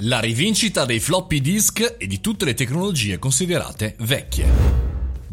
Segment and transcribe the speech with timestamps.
[0.00, 4.85] La rivincita dei floppy disk e di tutte le tecnologie considerate vecchie.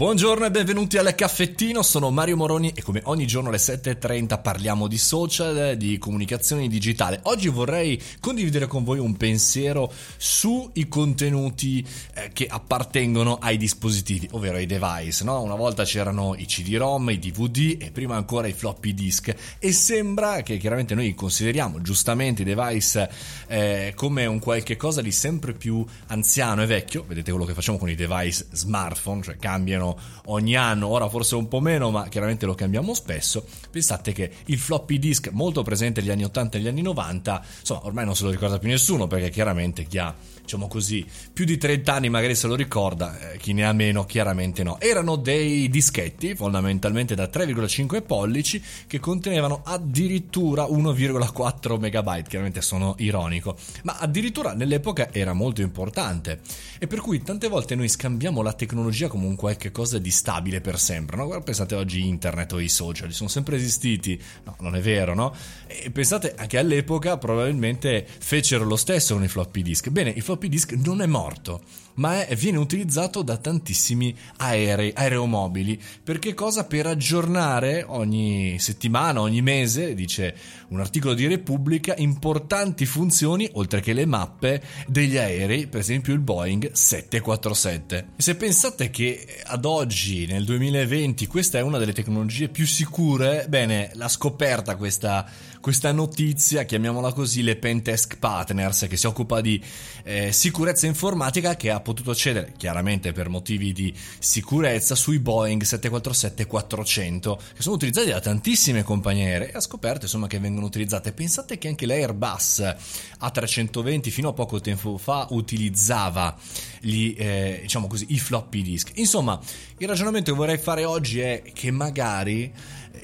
[0.00, 4.88] Buongiorno e benvenuti al caffettino, sono Mario Moroni e come ogni giorno alle 7.30 parliamo
[4.88, 7.20] di social, di comunicazione digitale.
[7.24, 14.56] Oggi vorrei condividere con voi un pensiero sui contenuti eh, che appartengono ai dispositivi, ovvero
[14.56, 15.22] ai device.
[15.22, 15.42] No?
[15.42, 20.40] Una volta c'erano i CD-ROM, i DVD e prima ancora i floppy disk e sembra
[20.40, 23.10] che chiaramente noi consideriamo giustamente i device
[23.48, 27.04] eh, come un qualche cosa di sempre più anziano e vecchio.
[27.06, 29.88] Vedete quello che facciamo con i device smartphone, cioè cambiano
[30.26, 33.44] ogni anno, ora forse un po' meno, ma chiaramente lo cambiamo spesso.
[33.70, 37.86] Pensate che il floppy disk, molto presente negli anni 80 e negli anni 90, insomma,
[37.86, 40.14] ormai non se lo ricorda più nessuno perché chiaramente chi ha
[40.50, 44.04] diciamo così, più di 30 anni magari se lo ricorda, eh, chi ne ha meno
[44.04, 44.80] chiaramente no.
[44.80, 53.56] Erano dei dischetti fondamentalmente da 3,5 pollici che contenevano addirittura 1,4 megabyte, chiaramente sono ironico,
[53.84, 56.40] ma addirittura nell'epoca era molto importante
[56.80, 60.60] e per cui tante volte noi scambiamo la tecnologia come un qualche cosa di stabile
[60.60, 61.26] per sempre, no?
[61.26, 65.34] Guarda, pensate oggi internet o i social, sono sempre esistiti, no, non è vero, no?
[65.66, 69.88] E pensate anche all'epoca probabilmente fecero lo stesso con i floppy disk.
[69.88, 71.62] Bene, i floppy disk non è morto,
[71.94, 75.80] ma è, viene utilizzato da tantissimi aerei, aeromobili.
[76.02, 76.64] Per che cosa?
[76.64, 80.34] Per aggiornare ogni settimana, ogni mese, dice
[80.68, 86.20] un articolo di Repubblica, importanti funzioni, oltre che le mappe, degli aerei, per esempio il
[86.20, 88.06] Boeing 747.
[88.16, 93.46] E se pensate che ad oggi, nel 2020, questa è una delle tecnologie più sicure,
[93.48, 95.24] bene, l'ha scoperta questa,
[95.60, 99.62] questa notizia, chiamiamola così, le Pentest Partners, che si occupa di
[100.02, 107.38] eh, sicurezza informatica, che ha potuto accedere, chiaramente per motivi di sicurezza, sui Boeing 747-400,
[107.54, 111.12] che sono utilizzati da tantissime compagnie aeree e ha scoperto insomma che vengono utilizzate.
[111.12, 112.74] Pensate che anche l'Airbus
[113.20, 116.36] A320 fino a poco tempo fa utilizzava
[116.80, 118.92] gli, eh, diciamo così, i floppy disk.
[118.96, 119.40] Insomma,
[119.78, 122.52] il ragionamento che vorrei fare oggi è che magari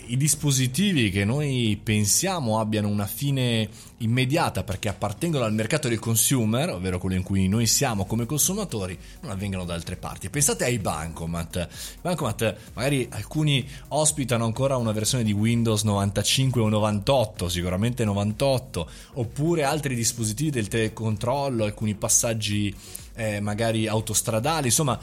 [0.09, 3.69] i dispositivi che noi pensiamo abbiano una fine
[3.99, 8.99] immediata perché appartengono al mercato del consumer, ovvero quello in cui noi siamo come consumatori,
[9.23, 10.29] non avvengano da altre parti.
[10.29, 11.69] Pensate ai bancomat.
[12.03, 19.65] Bancomat magari alcuni ospitano ancora una versione di Windows 95 o 98, sicuramente 98, oppure
[19.65, 22.75] altri dispositivi del telecontrollo, alcuni passaggi
[23.15, 25.01] eh, magari autostradali, insomma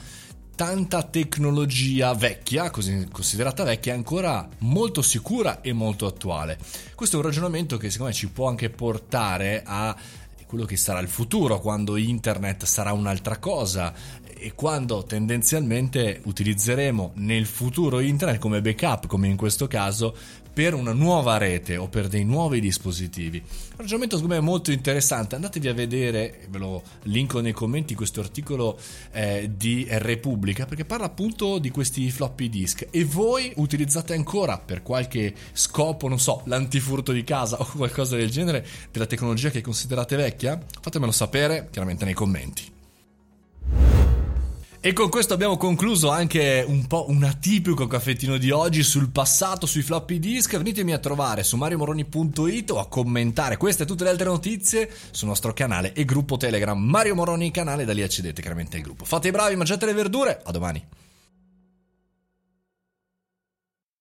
[0.65, 6.57] tanta tecnologia vecchia, così considerata vecchia, ancora molto sicura e molto attuale.
[6.95, 9.93] Questo è un ragionamento che secondo me ci può anche portare a
[10.45, 13.93] quello che sarà il futuro, quando internet sarà un'altra cosa
[14.43, 20.13] e quando tendenzialmente utilizzeremo nel futuro internet come backup, come in questo caso,
[20.53, 23.37] per una nuova rete o per dei nuovi dispositivi.
[23.37, 28.19] Un ragionamento secondo me molto interessante, andatevi a vedere, ve lo linko nei commenti questo
[28.19, 28.77] articolo
[29.11, 34.83] eh, di Repubblica perché parla appunto di questi floppy disk e voi utilizzate ancora per
[34.83, 40.17] qualche scopo, non so, l'antifurto di casa o qualcosa del genere della tecnologia che considerate
[40.17, 40.61] vecchia?
[40.81, 42.73] Fatemelo sapere chiaramente nei commenti.
[44.85, 49.65] E con questo abbiamo concluso anche un po' un atipico caffettino di oggi sul passato,
[49.65, 50.57] sui floppy disk.
[50.57, 55.29] Venitemi a trovare su mariomoroni.it o a commentare queste e tutte le altre notizie sul
[55.29, 59.05] nostro canale e gruppo Telegram Mario Moroni canale, da lì accedete chiaramente al gruppo.
[59.05, 60.85] Fate i bravi, mangiate le verdure, a domani.